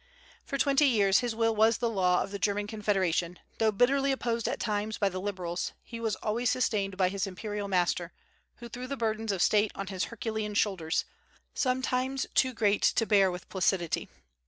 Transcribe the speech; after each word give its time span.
For 0.43 0.57
twenty 0.57 0.87
years 0.87 1.19
his 1.19 1.35
will 1.35 1.55
was 1.55 1.77
the 1.77 1.87
law 1.87 2.23
of 2.23 2.31
the 2.31 2.39
German 2.39 2.65
Confederation; 2.65 3.37
though 3.59 3.71
bitterly 3.71 4.11
opposed 4.11 4.47
at 4.47 4.59
times 4.59 4.97
by 4.97 5.09
the 5.09 5.21
Liberals, 5.21 5.73
he 5.83 5.99
was 5.99 6.15
always 6.15 6.49
sustained 6.49 6.97
by 6.97 7.09
his 7.09 7.27
imperial 7.27 7.67
master, 7.67 8.11
who 8.55 8.67
threw 8.67 8.87
the 8.87 8.97
burdens 8.97 9.31
of 9.31 9.43
State 9.43 9.71
on 9.75 9.85
his 9.85 10.05
herculean 10.05 10.55
shoulders, 10.55 11.05
sometimes 11.53 12.25
too 12.33 12.51
great 12.51 12.81
to 12.81 13.05
bear 13.05 13.29
with 13.29 13.47
placidity. 13.47 14.09